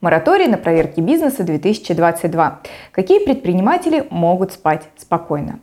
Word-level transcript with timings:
Мораторий 0.00 0.46
на 0.46 0.58
проверки 0.58 1.00
бизнеса 1.00 1.42
2022. 1.42 2.60
Какие 2.92 3.24
предприниматели 3.24 4.06
могут 4.10 4.52
спать 4.52 4.84
спокойно? 4.96 5.58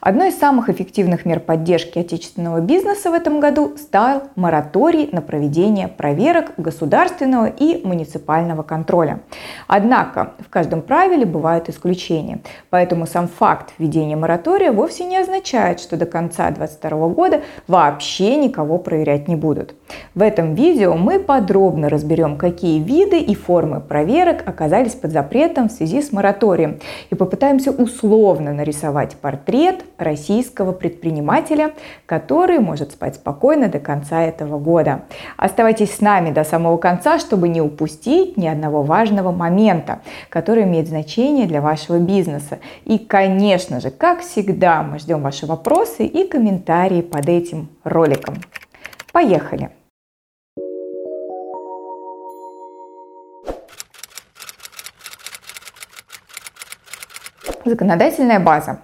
Одной 0.00 0.28
из 0.28 0.38
самых 0.38 0.68
эффективных 0.68 1.24
мер 1.24 1.40
поддержки 1.40 1.98
отечественного 1.98 2.60
бизнеса 2.60 3.10
в 3.10 3.14
этом 3.14 3.40
году 3.40 3.76
стал 3.76 4.22
мораторий 4.36 5.08
на 5.10 5.20
проведение 5.20 5.88
проверок 5.88 6.52
государственного 6.56 7.46
и 7.46 7.84
муниципального 7.84 8.62
контроля. 8.62 9.20
Однако 9.66 10.34
в 10.38 10.50
каждом 10.50 10.82
правиле 10.82 11.26
бывают 11.26 11.68
исключения, 11.68 12.38
поэтому 12.70 13.08
сам 13.08 13.26
факт 13.26 13.72
введения 13.78 14.14
моратория 14.14 14.70
вовсе 14.70 15.04
не 15.04 15.16
означает, 15.16 15.80
что 15.80 15.96
до 15.96 16.06
конца 16.06 16.48
2022 16.48 17.08
года 17.08 17.40
вообще 17.66 18.36
никого 18.36 18.78
проверять 18.78 19.26
не 19.26 19.34
будут. 19.34 19.74
В 20.14 20.22
этом 20.22 20.54
видео 20.54 20.94
мы 20.94 21.18
подробно 21.18 21.88
разберем, 21.88 22.36
какие 22.36 22.78
виды 22.80 23.18
и 23.18 23.34
формы 23.34 23.80
проверок 23.80 24.48
оказались 24.48 24.94
под 24.94 25.10
запретом 25.10 25.68
в 25.68 25.72
связи 25.72 26.02
с 26.02 26.12
мораторием 26.12 26.78
и 27.10 27.16
попытаемся 27.16 27.72
условно 27.72 28.52
нарисовать 28.52 29.16
портрет 29.16 29.82
российского 29.98 30.72
предпринимателя, 30.72 31.74
который 32.06 32.60
может 32.60 32.92
спать 32.92 33.16
спокойно 33.16 33.68
до 33.68 33.78
конца 33.80 34.22
этого 34.22 34.58
года. 34.58 35.02
Оставайтесь 35.36 35.94
с 35.94 36.00
нами 36.00 36.30
до 36.30 36.44
самого 36.44 36.76
конца, 36.78 37.18
чтобы 37.18 37.48
не 37.48 37.60
упустить 37.60 38.36
ни 38.36 38.46
одного 38.46 38.82
важного 38.82 39.32
момента, 39.32 40.00
который 40.30 40.62
имеет 40.62 40.88
значение 40.88 41.46
для 41.46 41.60
вашего 41.60 41.98
бизнеса. 41.98 42.58
И, 42.84 42.98
конечно 42.98 43.80
же, 43.80 43.90
как 43.90 44.20
всегда, 44.20 44.82
мы 44.82 44.98
ждем 44.98 45.22
ваши 45.22 45.46
вопросы 45.46 46.06
и 46.06 46.26
комментарии 46.26 47.02
под 47.02 47.28
этим 47.28 47.68
роликом. 47.84 48.36
Поехали! 49.12 49.70
Законодательная 57.64 58.40
база. 58.40 58.80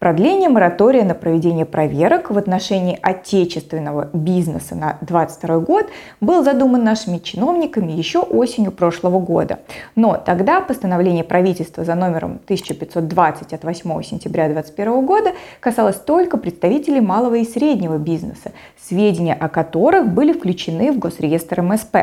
Продление 0.00 0.48
моратория 0.48 1.04
на 1.04 1.14
проведение 1.14 1.66
проверок 1.66 2.30
в 2.30 2.38
отношении 2.38 2.98
отечественного 3.02 4.08
бизнеса 4.14 4.74
на 4.74 4.96
2022 5.02 5.58
год 5.58 5.88
был 6.22 6.42
задуман 6.42 6.82
нашими 6.82 7.18
чиновниками 7.18 7.92
еще 7.92 8.20
осенью 8.20 8.72
прошлого 8.72 9.20
года. 9.20 9.58
Но 9.96 10.16
тогда 10.16 10.62
постановление 10.62 11.22
правительства 11.22 11.84
за 11.84 11.96
номером 11.96 12.40
1520 12.44 13.52
от 13.52 13.62
8 13.62 14.02
сентября 14.02 14.46
2021 14.46 15.04
года 15.04 15.32
касалось 15.60 15.96
только 15.96 16.38
представителей 16.38 17.02
малого 17.02 17.34
и 17.34 17.44
среднего 17.44 17.98
бизнеса, 17.98 18.52
сведения 18.82 19.34
о 19.34 19.50
которых 19.50 20.08
были 20.08 20.32
включены 20.32 20.92
в 20.92 20.98
Госреестр 20.98 21.60
МСП. 21.60 21.96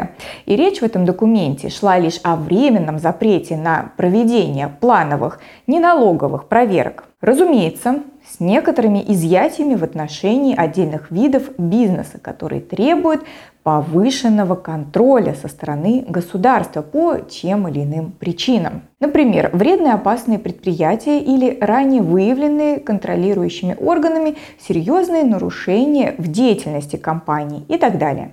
И 0.45 0.55
речь 0.55 0.81
в 0.81 0.83
этом 0.83 1.05
документе 1.05 1.69
шла 1.69 1.97
лишь 1.97 2.19
о 2.21 2.35
временном 2.35 2.99
запрете 2.99 3.57
на 3.57 3.89
проведение 3.97 4.67
плановых 4.67 5.39
неналоговых 5.65 6.47
проверок 6.47 7.05
Разумеется, 7.19 8.03
с 8.29 8.39
некоторыми 8.39 9.03
изъятиями 9.07 9.73
в 9.73 9.83
отношении 9.83 10.55
отдельных 10.55 11.09
видов 11.09 11.49
бизнеса, 11.57 12.19
которые 12.21 12.61
требуют 12.61 13.23
повышенного 13.63 14.53
контроля 14.53 15.33
со 15.33 15.47
стороны 15.47 16.05
государства 16.07 16.83
по 16.83 17.17
тем 17.17 17.67
или 17.67 17.83
иным 17.83 18.11
причинам. 18.11 18.83
Например, 18.99 19.49
вредные 19.51 19.93
опасные 19.93 20.37
предприятия 20.37 21.19
или 21.19 21.57
ранее 21.59 22.03
выявленные 22.03 22.79
контролирующими 22.79 23.75
органами 23.79 24.35
серьезные 24.59 25.23
нарушения 25.23 26.13
в 26.19 26.31
деятельности 26.31 26.97
компании 26.97 27.65
и 27.67 27.79
так 27.79 27.97
далее. 27.97 28.31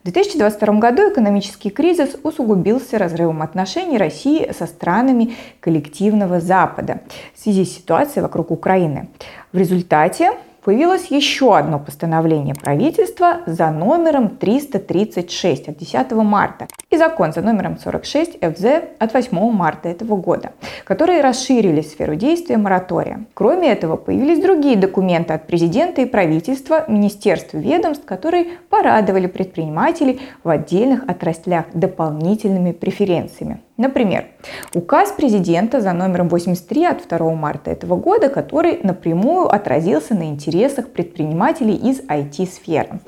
В 0.00 0.04
2022 0.04 0.78
году 0.78 1.10
экономический 1.12 1.68
кризис 1.68 2.16
усугубился 2.22 2.96
разрывом 2.96 3.42
отношений 3.42 3.98
России 3.98 4.50
со 4.50 4.66
странами 4.66 5.34
коллективного 5.60 6.40
Запада 6.40 7.02
в 7.34 7.38
связи 7.38 7.66
с 7.66 7.76
ситуацией 7.76 8.22
вокруг 8.22 8.50
Украины. 8.50 9.08
В 9.52 9.58
результате 9.58 10.32
появилось 10.62 11.06
еще 11.06 11.56
одно 11.56 11.78
постановление 11.78 12.54
правительства 12.54 13.40
за 13.46 13.70
номером 13.70 14.28
336 14.28 15.68
от 15.68 15.76
10 15.76 16.12
марта 16.12 16.68
и 16.90 16.96
закон 16.96 17.32
за 17.32 17.42
номером 17.42 17.78
46 17.78 18.38
ФЗ 18.40 18.64
от 18.98 19.14
8 19.14 19.52
марта 19.52 19.88
этого 19.88 20.16
года, 20.16 20.52
которые 20.84 21.20
расширили 21.20 21.80
сферу 21.80 22.14
действия 22.14 22.56
моратория. 22.56 23.24
Кроме 23.34 23.72
этого, 23.72 23.96
появились 23.96 24.42
другие 24.42 24.76
документы 24.76 25.34
от 25.34 25.46
президента 25.46 26.02
и 26.02 26.06
правительства, 26.06 26.84
министерств 26.88 27.54
и 27.54 27.58
ведомств, 27.58 28.04
которые 28.04 28.46
порадовали 28.68 29.26
предпринимателей 29.26 30.20
в 30.44 30.48
отдельных 30.48 31.08
отраслях 31.08 31.66
дополнительными 31.72 32.72
преференциями. 32.72 33.60
Например, 33.80 34.26
указ 34.74 35.10
президента 35.12 35.80
за 35.80 35.94
номером 35.94 36.28
83 36.28 36.84
от 36.84 37.08
2 37.08 37.34
марта 37.34 37.70
этого 37.70 37.96
года, 37.96 38.28
который 38.28 38.78
напрямую 38.82 39.48
отразился 39.48 40.14
на 40.14 40.24
интересах 40.24 40.90
предпринимателей 40.90 41.76
из 41.76 42.00
IT-сферы. 42.00 43.00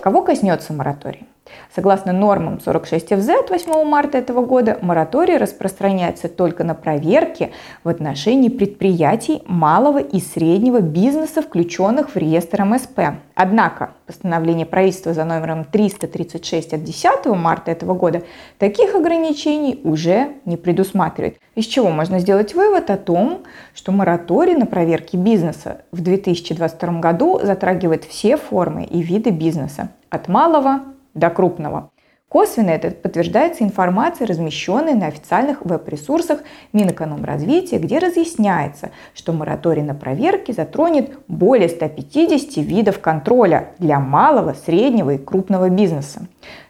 Кого 0.00 0.22
коснется 0.22 0.72
мораторий? 0.72 1.28
Согласно 1.74 2.12
нормам 2.12 2.60
46 2.60 3.08
ФЗ 3.14 3.28
от 3.30 3.50
8 3.50 3.84
марта 3.84 4.18
этого 4.18 4.44
года, 4.44 4.78
мораторий 4.80 5.36
распространяется 5.36 6.28
только 6.28 6.64
на 6.64 6.74
проверки 6.74 7.52
в 7.82 7.88
отношении 7.88 8.48
предприятий 8.48 9.42
малого 9.46 9.98
и 9.98 10.20
среднего 10.20 10.80
бизнеса, 10.80 11.42
включенных 11.42 12.10
в 12.10 12.16
реестр 12.16 12.64
МСП. 12.64 13.00
Однако 13.34 13.90
постановление 14.06 14.66
правительства 14.66 15.12
за 15.14 15.24
номером 15.24 15.64
336 15.64 16.74
от 16.74 16.84
10 16.84 17.26
марта 17.26 17.70
этого 17.70 17.94
года 17.94 18.22
таких 18.58 18.94
ограничений 18.94 19.80
уже 19.82 20.28
не 20.44 20.56
предусматривает. 20.56 21.38
Из 21.54 21.66
чего 21.66 21.90
можно 21.90 22.18
сделать 22.18 22.54
вывод 22.54 22.90
о 22.90 22.96
том, 22.96 23.42
что 23.74 23.92
мораторий 23.92 24.54
на 24.54 24.66
проверки 24.66 25.16
бизнеса 25.16 25.82
в 25.92 26.00
2022 26.00 27.00
году 27.00 27.40
затрагивает 27.42 28.04
все 28.04 28.36
формы 28.36 28.84
и 28.84 29.02
виды 29.02 29.30
бизнеса, 29.30 29.90
от 30.10 30.28
малого 30.28 30.80
до 31.14 31.30
крупного. 31.30 31.90
Косвенно 32.28 32.70
это 32.70 32.90
подтверждается 32.90 33.62
информацией, 33.62 34.28
размещенной 34.28 34.94
на 34.94 35.06
официальных 35.06 35.64
веб-ресурсах 35.64 36.40
Минэкономразвития, 36.72 37.78
где 37.78 37.98
разъясняется, 37.98 38.90
что 39.14 39.32
мораторий 39.32 39.82
на 39.82 39.94
проверки 39.94 40.50
затронет 40.50 41.16
более 41.28 41.68
150 41.68 42.56
видов 42.56 42.98
контроля 42.98 43.68
для 43.78 44.00
малого, 44.00 44.52
среднего 44.54 45.10
и 45.10 45.18
крупного 45.18 45.68
бизнеса. 45.68 46.26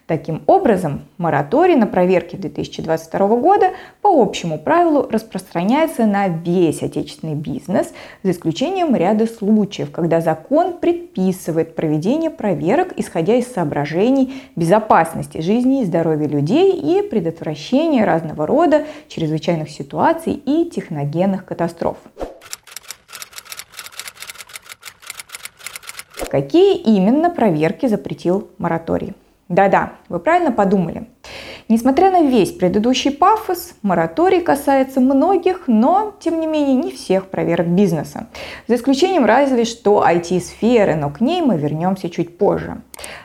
Таким 0.07 0.43
образом, 0.45 1.05
мораторий 1.17 1.75
на 1.75 1.87
проверки 1.87 2.35
2022 2.35 3.27
года 3.37 3.71
по 4.03 4.21
общему 4.21 4.59
правилу 4.59 5.07
распространяется 5.09 6.05
на 6.05 6.27
весь 6.27 6.83
отечественный 6.83 7.33
бизнес, 7.33 7.91
за 8.21 8.29
исключением 8.29 8.95
ряда 8.95 9.25
случаев, 9.25 9.89
когда 9.89 10.21
закон 10.21 10.73
предписывает 10.77 11.75
проведение 11.75 12.29
проверок, 12.29 12.93
исходя 12.97 13.33
из 13.33 13.51
соображений 13.51 14.43
безопасности 14.55 15.41
жизни 15.41 15.81
и 15.81 15.85
здоровья 15.85 16.27
людей 16.27 16.73
и 16.73 17.01
предотвращения 17.01 18.05
разного 18.05 18.45
рода 18.45 18.85
чрезвычайных 19.07 19.71
ситуаций 19.71 20.33
и 20.33 20.69
техногенных 20.69 21.45
катастроф. 21.45 21.97
Какие 26.29 26.77
именно 26.77 27.31
проверки 27.31 27.87
запретил 27.87 28.51
мораторий? 28.59 29.15
Да-да, 29.47 29.93
вы 30.09 30.19
правильно 30.19 30.51
подумали. 30.51 31.07
Несмотря 31.69 32.09
на 32.11 32.23
весь 32.23 32.51
предыдущий 32.51 33.11
пафос, 33.11 33.75
мораторий 33.83 34.41
касается 34.41 34.99
многих, 34.99 35.63
но, 35.67 36.15
тем 36.19 36.39
не 36.39 36.47
менее, 36.47 36.75
не 36.75 36.91
всех 36.91 37.27
проверок 37.27 37.67
бизнеса. 37.67 38.27
За 38.67 38.75
исключением 38.75 39.25
разве 39.25 39.65
что 39.65 40.03
IT-сферы, 40.07 40.95
но 40.95 41.11
к 41.11 41.21
ней 41.21 41.41
мы 41.41 41.57
вернемся 41.57 42.09
чуть 42.09 42.37
позже. 42.37 42.81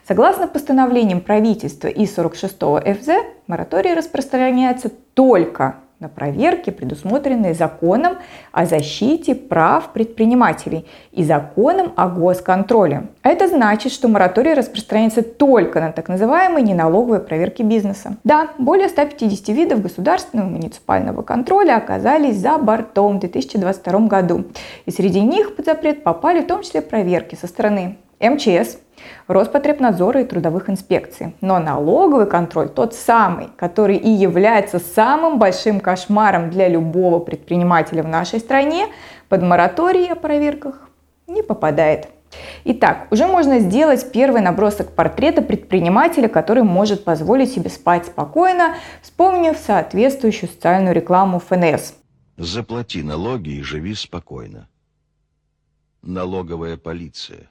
Согласно 0.07 0.47
постановлениям 0.47 1.21
правительства 1.21 1.89
и 1.89 2.07
46 2.07 2.55
ФЗ, 2.55 3.09
мораторий 3.47 3.95
распространяется 3.95 4.91
только 5.15 5.77
на 6.01 6.09
проверки, 6.09 6.71
предусмотренные 6.71 7.53
законом 7.53 8.15
о 8.53 8.65
защите 8.65 9.35
прав 9.35 9.93
предпринимателей 9.93 10.87
и 11.13 11.23
законом 11.23 11.93
о 11.95 12.09
госконтроле. 12.09 13.09
Это 13.23 13.49
значит, 13.49 13.93
что 13.93 14.09
мораторий 14.09 14.55
распространяется 14.55 15.23
только 15.23 15.79
на 15.79 15.93
так 15.93 16.09
называемые 16.09 16.65
неналоговые 16.65 17.21
проверки 17.21 17.63
бизнеса. 17.63 18.17
Да, 18.25 18.49
более 18.57 18.89
150 18.89 19.49
видов 19.49 19.83
государственного 19.83 20.49
и 20.49 20.53
муниципального 20.53 21.21
контроля 21.21 21.77
оказались 21.77 22.39
за 22.39 22.57
бортом 22.57 23.19
в 23.19 23.21
2022 23.21 24.01
году. 24.07 24.45
И 24.87 24.91
среди 24.91 25.21
них 25.21 25.55
под 25.55 25.67
запрет 25.67 26.03
попали 26.03 26.41
в 26.41 26.47
том 26.47 26.63
числе 26.63 26.81
проверки 26.81 27.35
со 27.35 27.47
стороны 27.47 27.99
МЧС, 28.21 28.79
Роспотребнадзора 29.27 30.23
и 30.23 30.25
трудовых 30.25 30.69
инспекций. 30.69 31.35
Но 31.41 31.59
налоговый 31.59 32.27
контроль 32.27 32.69
тот 32.69 32.95
самый, 32.95 33.49
который 33.57 33.97
и 33.97 34.11
является 34.11 34.79
самым 34.79 35.39
большим 35.39 35.81
кошмаром 35.81 36.51
для 36.51 36.69
любого 36.69 37.19
предпринимателя 37.19 38.03
в 38.03 38.09
нашей 38.09 38.41
стране, 38.41 38.87
под 39.29 39.43
мораторий 39.43 40.07
о 40.09 40.17
проверках 40.17 40.89
не 41.27 41.43
попадает. 41.43 42.09
Итак, 42.65 43.09
уже 43.11 43.27
можно 43.27 43.59
сделать 43.59 44.13
первый 44.13 44.41
набросок 44.41 44.93
портрета 44.93 45.43
предпринимателя, 45.43 46.29
который 46.29 46.63
может 46.63 47.05
позволить 47.05 47.53
себе 47.53 47.71
спать 47.71 48.07
спокойно, 48.07 48.77
вспомнив 49.03 49.57
соответствующую 49.57 50.49
социальную 50.49 50.95
рекламу 50.95 51.41
ФНС. 51.41 51.95
Заплати 52.37 53.03
налоги 53.03 53.51
и 53.51 53.63
живи 53.63 53.95
спокойно. 53.95 54.69
Налоговая 56.03 56.77
полиция. 56.77 57.51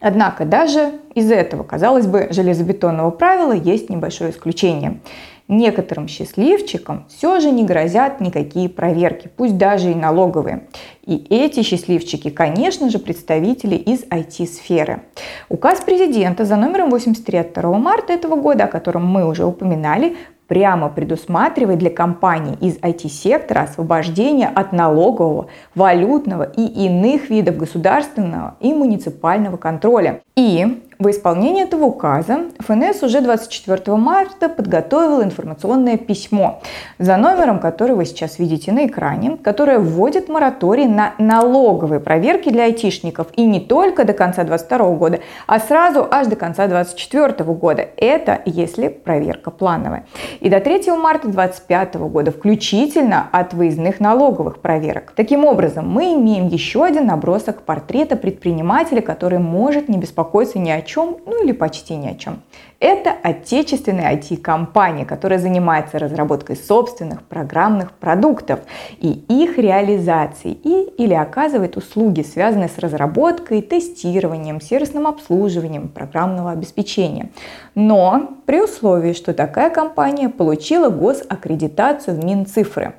Однако 0.00 0.44
даже 0.44 0.92
из 1.14 1.30
этого, 1.30 1.62
казалось 1.62 2.06
бы, 2.06 2.28
железобетонного 2.30 3.10
правила 3.10 3.52
есть 3.52 3.88
небольшое 3.88 4.30
исключение. 4.30 5.00
Некоторым 5.48 6.08
счастливчикам 6.08 7.06
все 7.08 7.38
же 7.38 7.52
не 7.52 7.64
грозят 7.64 8.20
никакие 8.20 8.68
проверки, 8.68 9.30
пусть 9.36 9.56
даже 9.56 9.92
и 9.92 9.94
налоговые. 9.94 10.66
И 11.06 11.24
эти 11.30 11.62
счастливчики, 11.62 12.30
конечно 12.30 12.90
же, 12.90 12.98
представители 12.98 13.76
из 13.76 14.02
IT-сферы. 14.02 15.02
Указ 15.48 15.80
президента 15.80 16.44
за 16.44 16.56
номером 16.56 16.90
83 16.90 17.38
от 17.38 17.52
2 17.52 17.78
марта 17.78 18.12
этого 18.12 18.34
года, 18.34 18.64
о 18.64 18.68
котором 18.68 19.06
мы 19.06 19.24
уже 19.24 19.44
упоминали, 19.44 20.16
прямо 20.46 20.88
предусматривает 20.88 21.78
для 21.78 21.90
компаний 21.90 22.56
из 22.60 22.76
IT-сектора 22.78 23.62
освобождение 23.62 24.48
от 24.48 24.72
налогового, 24.72 25.48
валютного 25.74 26.44
и 26.44 26.62
иных 26.86 27.30
видов 27.30 27.56
государственного 27.56 28.56
и 28.60 28.72
муниципального 28.72 29.56
контроля. 29.56 30.22
И 30.36 30.82
в 30.98 31.10
исполнение 31.10 31.64
этого 31.64 31.84
указа 31.84 32.46
ФНС 32.58 33.02
уже 33.02 33.20
24 33.20 33.96
марта 33.96 34.48
подготовил 34.48 35.22
информационное 35.22 35.98
письмо 35.98 36.62
за 36.98 37.18
номером, 37.18 37.58
который 37.58 37.94
вы 37.94 38.06
сейчас 38.06 38.38
видите 38.38 38.72
на 38.72 38.86
экране, 38.86 39.36
которое 39.36 39.78
вводит 39.78 40.28
мораторий 40.28 40.86
на 40.86 41.12
налоговые 41.18 42.00
проверки 42.00 42.48
для 42.48 42.64
айтишников 42.64 43.26
и 43.36 43.44
не 43.44 43.60
только 43.60 44.04
до 44.04 44.14
конца 44.14 44.44
2022 44.44 44.96
года, 44.96 45.20
а 45.46 45.60
сразу 45.60 46.06
аж 46.10 46.28
до 46.28 46.36
конца 46.36 46.66
2024 46.66 47.52
года. 47.52 47.86
Это 47.98 48.40
если 48.46 48.88
проверка 48.88 49.50
плановая. 49.50 50.06
И 50.40 50.48
до 50.48 50.60
3 50.60 50.92
марта 50.92 51.28
2025 51.28 51.94
года 51.96 52.32
включительно 52.32 53.28
от 53.32 53.52
выездных 53.52 54.00
налоговых 54.00 54.60
проверок. 54.60 55.12
Таким 55.14 55.44
образом, 55.44 55.90
мы 55.90 56.14
имеем 56.14 56.48
еще 56.48 56.84
один 56.84 57.06
набросок 57.06 57.62
портрета 57.62 58.16
предпринимателя, 58.16 59.02
который 59.02 59.38
может 59.38 59.90
не 59.90 59.98
беспокоиться 59.98 60.58
ни 60.58 60.70
о 60.70 60.85
чем, 60.86 61.18
ну 61.26 61.44
или 61.44 61.52
почти 61.52 61.96
ни 61.96 62.08
о 62.08 62.14
чем. 62.14 62.40
Это 62.78 63.10
отечественная 63.22 64.14
IT-компания, 64.16 65.06
которая 65.06 65.38
занимается 65.38 65.98
разработкой 65.98 66.56
собственных 66.56 67.22
программных 67.22 67.92
продуктов 67.92 68.60
и 68.98 69.08
их 69.28 69.58
реализацией 69.58 70.58
и 70.62 71.02
или 71.02 71.14
оказывает 71.14 71.76
услуги, 71.76 72.22
связанные 72.22 72.68
с 72.68 72.78
разработкой, 72.78 73.62
тестированием, 73.62 74.60
сервисным 74.60 75.06
обслуживанием 75.06 75.88
программного 75.88 76.52
обеспечения. 76.52 77.30
Но 77.74 78.30
при 78.46 78.62
условии, 78.62 79.12
что 79.12 79.34
такая 79.34 79.70
компания 79.70 80.28
получила 80.28 80.88
госаккредитацию 80.88 82.20
в 82.20 82.24
Минцифры. 82.24 82.94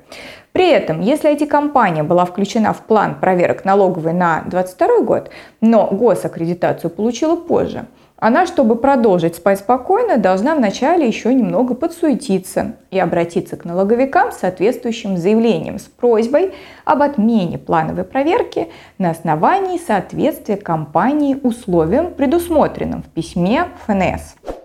При 0.58 0.70
этом, 0.70 1.00
если 1.00 1.30
IT-компания 1.30 2.02
была 2.02 2.24
включена 2.24 2.72
в 2.72 2.80
план 2.80 3.20
проверок 3.20 3.64
налоговой 3.64 4.12
на 4.12 4.40
2022 4.40 5.00
год, 5.02 5.30
но 5.60 5.86
госаккредитацию 5.86 6.90
получила 6.90 7.36
позже, 7.36 7.84
она, 8.16 8.44
чтобы 8.44 8.74
продолжить 8.74 9.36
спать 9.36 9.60
спокойно, 9.60 10.16
должна 10.16 10.56
вначале 10.56 11.06
еще 11.06 11.32
немного 11.32 11.76
подсуетиться 11.76 12.72
и 12.90 12.98
обратиться 12.98 13.56
к 13.56 13.64
налоговикам 13.64 14.32
с 14.32 14.38
соответствующим 14.38 15.16
заявлением 15.16 15.78
с 15.78 15.84
просьбой 15.84 16.52
об 16.84 17.02
отмене 17.02 17.56
плановой 17.58 18.02
проверки 18.02 18.66
на 18.98 19.10
основании 19.10 19.78
соответствия 19.78 20.56
компании 20.56 21.38
условиям, 21.40 22.12
предусмотренным 22.12 23.04
в 23.04 23.08
письме 23.10 23.66
ФНС. 23.86 24.57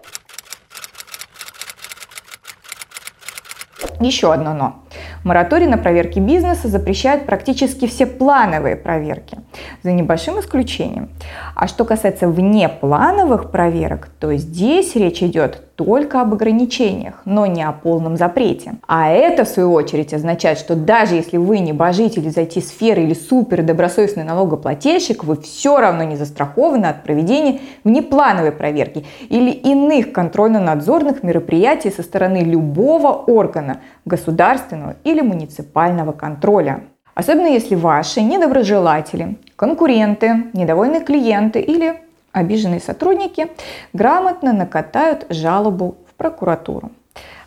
Еще 4.04 4.34
одно 4.34 4.54
но. 4.54 4.84
Мораторий 5.24 5.66
на 5.66 5.78
проверки 5.78 6.20
бизнеса 6.20 6.68
запрещает 6.68 7.26
практически 7.26 7.88
все 7.88 8.06
плановые 8.06 8.76
проверки, 8.76 9.38
за 9.82 9.92
небольшим 9.92 10.40
исключением. 10.40 11.10
А 11.56 11.68
что 11.68 11.86
касается 11.86 12.28
внеплановых 12.28 13.50
проверок, 13.50 14.10
то 14.20 14.36
здесь 14.36 14.96
речь 14.96 15.24
идет 15.24 15.64
только 15.76 16.22
об 16.22 16.34
ограничениях, 16.34 17.22
но 17.26 17.46
не 17.46 17.64
о 17.64 17.72
полном 17.72 18.18
запрете. 18.18 18.76
А 18.88 19.10
это, 19.10 19.44
в 19.44 19.48
свою 19.48 19.74
очередь, 19.74 20.14
означает, 20.14 20.58
что 20.60 20.76
даже 20.76 21.16
если 21.16 21.38
вы 21.38 21.60
не 21.60 21.74
божитель 21.74 22.28
из 22.28 22.38
IT-сферы 22.38 23.04
или 23.04 23.14
супер 23.14 23.64
добросовестный 23.64 24.24
налогоплательщик, 24.24 25.24
вы 25.24 25.36
все 25.38 25.80
равно 25.80 26.04
не 26.04 26.16
застрахованы 26.16 26.86
от 26.86 27.04
проведения 27.04 27.60
внеплановой 27.84 28.52
проверки 28.52 29.06
или 29.30 29.52
иных 29.52 30.12
контрольно-надзорных 30.12 31.24
мероприятий 31.24 31.90
со 31.90 32.04
стороны 32.04 32.38
любого 32.38 33.10
органа 33.10 33.80
государственного 34.06 34.96
или 35.04 35.22
муниципального 35.22 36.12
контроля. 36.12 36.82
Особенно 37.16 37.48
если 37.48 37.76
ваши 37.76 38.22
недоброжелатели, 38.22 39.38
конкуренты, 39.56 40.46
недовольные 40.54 41.02
клиенты 41.02 41.60
или 41.60 42.03
обиженные 42.34 42.82
сотрудники 42.82 43.48
грамотно 43.94 44.52
накатают 44.52 45.26
жалобу 45.30 45.98
в 46.10 46.16
прокуратуру. 46.16 46.92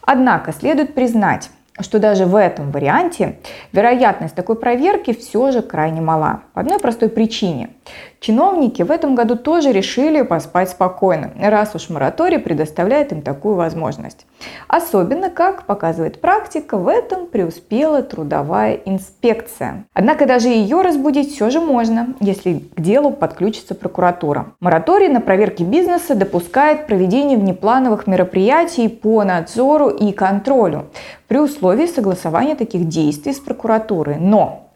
Однако 0.01 0.53
следует 0.53 0.95
признать, 0.95 1.51
что 1.81 1.99
даже 1.99 2.25
в 2.25 2.35
этом 2.37 2.71
варианте 2.71 3.39
вероятность 3.73 4.35
такой 4.35 4.57
проверки 4.57 5.13
все 5.13 5.51
же 5.51 5.61
крайне 5.61 6.01
мала. 6.01 6.43
По 6.55 6.61
одной 6.63 6.79
простой 6.79 7.11
причине. 7.11 7.71
Чиновники 8.21 8.83
в 8.83 8.91
этом 8.91 9.15
году 9.15 9.37
тоже 9.37 9.73
решили 9.73 10.23
поспать 10.23 10.71
спокойно, 10.71 11.31
раз 11.41 11.75
уж 11.75 11.91
мораторий 11.91 12.39
предоставляет 12.39 13.13
им 13.13 13.23
такую 13.23 13.55
возможность. 13.55 14.27
Особенно, 14.69 15.31
как 15.31 15.65
показывает 15.65 16.21
практика, 16.21 16.77
в 16.77 16.89
этом 16.89 17.27
преуспела 17.27 18.03
трудовая 18.03 18.75
инспекция. 18.85 19.85
Однако 19.93 20.27
даже 20.27 20.49
ее 20.49 20.81
разбудить 20.81 21.35
все 21.35 21.51
же 21.51 21.61
можно, 21.61 22.15
если 22.21 22.65
к 22.75 22.81
делу 22.81 23.11
подключится 23.11 23.75
прокуратура. 23.75 24.53
Мораторий 24.61 25.09
на 25.09 25.21
проверки 25.21 25.63
бизнеса 25.63 26.15
допускает 26.15 26.87
проведение 26.87 27.39
внеплановых 27.39 28.07
мероприятий 28.07 28.89
по 28.89 29.23
надзору 29.25 29.89
и 29.89 30.13
контролю 30.13 30.87
при 31.29 31.39
условии 31.39 31.87
согласования 31.87 32.55
таких 32.57 32.89
действий 32.89 33.33
с 33.33 33.41
прокуратурой. 33.41 34.17
Но 34.19 34.71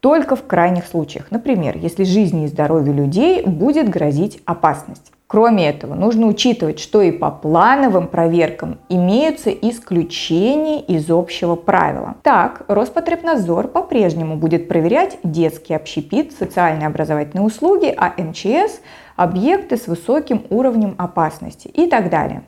только 0.00 0.36
в 0.36 0.46
крайних 0.46 0.86
случаях. 0.86 1.30
Например, 1.30 1.76
если 1.76 2.04
жизни 2.04 2.44
и 2.44 2.48
здоровью 2.48 2.94
людей 2.94 3.42
будет 3.44 3.88
грозить 3.88 4.40
опасность. 4.44 5.12
Кроме 5.26 5.68
этого, 5.68 5.94
нужно 5.94 6.26
учитывать, 6.26 6.80
что 6.80 7.02
и 7.02 7.10
по 7.10 7.30
плановым 7.30 8.08
проверкам 8.08 8.78
имеются 8.88 9.50
исключения 9.50 10.80
из 10.80 11.10
общего 11.10 11.54
правила. 11.54 12.16
Так, 12.22 12.62
Роспотребнадзор 12.66 13.68
по-прежнему 13.68 14.36
будет 14.36 14.68
проверять 14.68 15.18
детский 15.22 15.74
общепит, 15.74 16.32
социальные 16.32 16.86
образовательные 16.86 17.44
услуги, 17.44 17.94
а 17.94 18.14
МЧС– 18.16 18.80
объекты 19.16 19.76
с 19.76 19.86
высоким 19.86 20.46
уровнем 20.48 20.94
опасности 20.96 21.68
и 21.68 21.88
так 21.88 22.08
далее. 22.08 22.44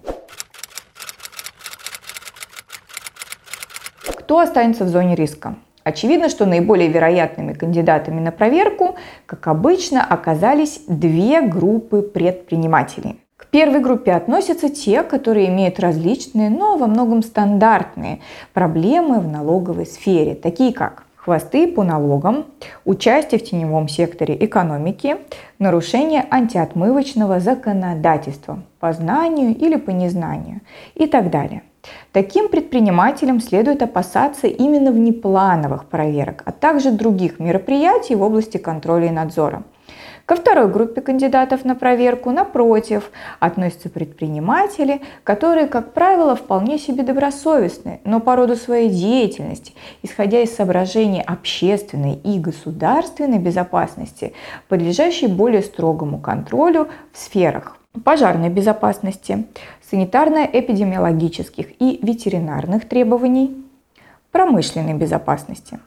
Кто 4.07 4.39
останется 4.39 4.85
в 4.85 4.89
зоне 4.89 5.17
риска? 5.17 5.57
Очевидно, 5.85 6.29
что 6.29 6.47
наиболее 6.47 6.89
вероятными 6.89 7.53
кандидатами 7.53 8.21
на 8.21 8.33
проверку, 8.33 8.97
как 9.27 9.47
обычно, 9.47 10.05
оказались 10.05 10.83
две 10.87 11.41
группы 11.41 12.03
предпринимателей. 12.03 13.21
К 13.37 13.47
первой 13.47 13.81
группе 13.81 14.13
относятся 14.13 14.69
те, 14.69 15.03
которые 15.03 15.49
имеют 15.49 15.81
различные, 15.81 16.51
но 16.51 16.77
во 16.77 16.87
многом 16.87 17.23
стандартные 17.23 18.21
проблемы 18.53 19.21
в 19.21 19.27
налоговой 19.27 19.87
сфере, 19.87 20.35
такие 20.35 20.75
как 20.75 21.05
хвосты 21.17 21.67
по 21.67 21.83
налогам, 21.83 22.47
участие 22.85 23.41
в 23.41 23.45
теневом 23.45 23.89
секторе 23.89 24.37
экономики, 24.39 25.17
нарушение 25.59 26.27
антиотмывочного 26.31 27.41
законодательства 27.41 28.63
по 28.79 28.93
знанию 28.93 29.57
или 29.57 29.77
по 29.77 29.91
незнанию 29.91 30.61
и 30.95 31.07
так 31.07 31.31
далее. 31.31 31.63
Таким 32.13 32.49
предпринимателям 32.49 33.41
следует 33.41 33.83
опасаться 33.83 34.47
именно 34.47 34.93
внеплановых 34.93 35.87
проверок, 35.87 36.43
а 36.45 36.53
также 36.53 36.91
других 36.91 37.39
мероприятий 37.39 38.15
в 38.15 38.23
области 38.23 38.59
контроля 38.59 39.07
и 39.09 39.11
надзора. 39.11 39.63
Ко 40.31 40.37
второй 40.37 40.69
группе 40.69 41.01
кандидатов 41.01 41.65
на 41.65 41.75
проверку, 41.75 42.31
напротив, 42.31 43.11
относятся 43.41 43.89
предприниматели, 43.89 45.01
которые, 45.25 45.67
как 45.67 45.93
правило, 45.93 46.37
вполне 46.37 46.79
себе 46.79 47.03
добросовестны, 47.03 48.01
но 48.05 48.21
по 48.21 48.37
роду 48.37 48.55
своей 48.55 48.91
деятельности, 48.91 49.73
исходя 50.03 50.41
из 50.41 50.55
соображений 50.55 51.21
общественной 51.21 52.15
и 52.15 52.39
государственной 52.39 53.41
безопасности, 53.41 54.33
подлежащие 54.69 55.29
более 55.29 55.63
строгому 55.63 56.21
контролю 56.21 56.87
в 57.13 57.19
сферах 57.19 57.81
пожарной 58.05 58.51
безопасности, 58.51 59.47
санитарно-эпидемиологических 59.91 61.73
и 61.79 61.99
ветеринарных 62.03 62.89
требований, 62.89 63.57
промышленной 64.33 64.95
безопасности. 64.95 65.81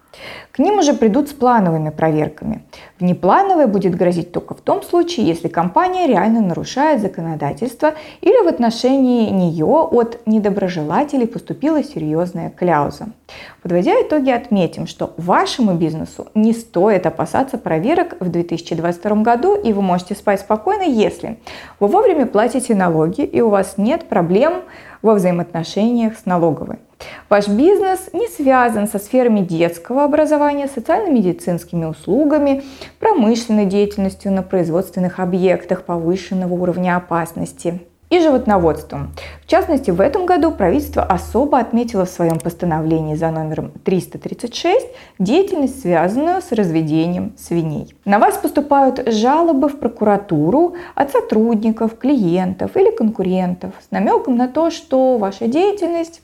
К 0.52 0.60
ним 0.60 0.80
уже 0.80 0.94
придут 0.94 1.30
с 1.30 1.34
плановыми 1.34 1.90
проверками. 1.90 2.64
Внеплановая 3.00 3.68
будет 3.68 3.96
грозить 3.96 4.32
только 4.32 4.54
в 4.54 4.62
том 4.62 4.84
случае, 4.84 5.26
если 5.26 5.48
компания 5.48 6.08
реально 6.08 6.42
нарушает 6.42 7.02
законодательство 7.02 7.94
или 8.22 8.46
в 8.46 8.48
отношении 8.48 9.30
нее 9.30 9.66
от 9.66 10.20
недоброжелателей 10.28 11.26
поступила 11.26 11.84
серьезная 11.84 12.50
кляуза. 12.50 13.08
Подводя 13.62 13.94
итоги, 14.02 14.30
отметим, 14.30 14.88
что 14.88 15.14
вашему 15.18 15.74
бизнесу 15.76 16.28
не 16.36 16.54
стоит 16.54 17.06
опасаться 17.06 17.58
проверок 17.58 18.16
в 18.20 18.30
2022 18.30 19.16
году, 19.24 19.56
и 19.56 19.74
вы 19.74 19.82
можете 19.82 20.16
спать 20.16 20.42
спокойно, 20.42 20.84
если 20.84 21.40
вы 21.80 21.88
вовремя 21.88 22.26
платите 22.26 22.76
налоги 22.76 23.22
и 23.22 23.42
у 23.42 23.50
вас 23.50 23.76
нет 23.78 24.10
проблем 24.10 24.64
во 25.02 25.16
взаимоотношениях 25.16 26.18
с 26.18 26.26
налоговой. 26.26 26.80
Ваш 27.30 27.48
бизнес 27.48 28.10
не 28.14 28.28
связан 28.28 28.88
со 28.88 29.00
сферами 29.00 29.40
детского 29.40 30.04
образования, 30.04 30.68
социально-медицинскими 30.68 31.86
услугами, 31.86 32.64
промышленной 33.00 33.66
деятельностью 33.66 34.32
на 34.32 34.44
производственных 34.44 35.20
объектах 35.20 35.84
повышенного 35.84 36.54
уровня 36.54 36.96
опасности 36.96 37.82
и 38.14 38.20
животноводством. 38.20 39.12
В 39.42 39.48
частности, 39.48 39.90
в 39.90 40.00
этом 40.00 40.26
году 40.26 40.52
правительство 40.52 41.02
особо 41.02 41.58
отметило 41.58 42.06
в 42.06 42.10
своем 42.10 42.40
постановлении 42.40 43.16
за 43.16 43.32
номером 43.32 43.72
336 43.84 44.86
деятельность, 45.18 45.82
связанную 45.82 46.42
с 46.42 46.52
разведением 46.52 47.34
свиней. 47.38 47.96
На 48.06 48.20
вас 48.20 48.38
поступают 48.38 49.02
жалобы 49.12 49.68
в 49.68 49.80
прокуратуру 49.80 50.76
от 50.94 51.12
сотрудников, 51.12 51.98
клиентов 51.98 52.78
или 52.78 52.96
конкурентов 52.96 53.74
с 53.88 53.90
намеком 53.90 54.38
на 54.38 54.48
то, 54.48 54.70
что 54.70 55.18
ваша 55.18 55.48
деятельность 55.48 56.22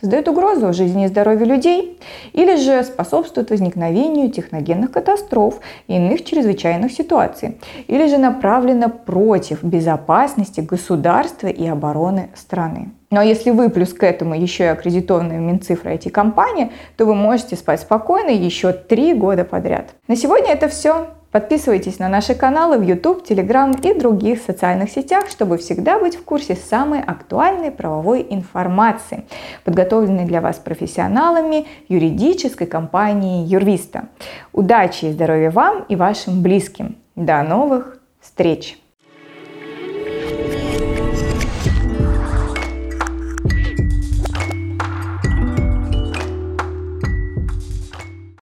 создает 0.00 0.28
угрозу 0.28 0.72
жизни 0.72 1.04
и 1.04 1.08
здоровью 1.08 1.46
людей 1.46 1.98
или 2.32 2.56
же 2.56 2.84
способствует 2.84 3.50
возникновению 3.50 4.30
техногенных 4.30 4.92
катастроф 4.92 5.60
и 5.86 5.96
иных 5.96 6.24
чрезвычайных 6.24 6.92
ситуаций, 6.92 7.58
или 7.86 8.06
же 8.06 8.18
направлена 8.18 8.88
против 8.88 9.64
безопасности 9.64 10.60
государства 10.60 11.48
и 11.48 11.66
обороны 11.66 12.30
страны. 12.34 12.90
Но 13.10 13.22
если 13.22 13.50
вы 13.50 13.70
плюс 13.70 13.94
к 13.94 14.02
этому 14.02 14.34
еще 14.34 14.64
и 14.64 14.68
аккредитованная 14.68 15.38
Минцифра 15.38 15.94
IT-компания, 15.94 16.72
то 16.96 17.06
вы 17.06 17.14
можете 17.14 17.56
спать 17.56 17.80
спокойно 17.80 18.30
еще 18.30 18.72
три 18.72 19.14
года 19.14 19.44
подряд. 19.44 19.94
На 20.08 20.16
сегодня 20.16 20.52
это 20.52 20.68
все. 20.68 21.08
Подписывайтесь 21.36 21.98
на 21.98 22.08
наши 22.08 22.34
каналы 22.34 22.78
в 22.78 22.82
YouTube, 22.82 23.22
Telegram 23.22 23.78
и 23.82 23.92
других 23.92 24.40
социальных 24.40 24.90
сетях, 24.90 25.28
чтобы 25.28 25.58
всегда 25.58 25.98
быть 25.98 26.16
в 26.16 26.24
курсе 26.24 26.56
самой 26.56 27.02
актуальной 27.02 27.70
правовой 27.70 28.26
информации, 28.30 29.26
подготовленной 29.62 30.24
для 30.24 30.40
вас 30.40 30.56
профессионалами 30.56 31.66
юридической 31.88 32.66
компании 32.66 33.46
Юрвиста. 33.46 34.08
Удачи 34.54 35.04
и 35.04 35.12
здоровья 35.12 35.50
вам 35.50 35.84
и 35.90 35.94
вашим 35.94 36.40
близким. 36.40 36.96
До 37.16 37.42
новых 37.42 37.98
встреч! 38.18 38.78